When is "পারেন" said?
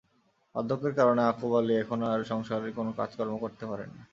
3.65-3.89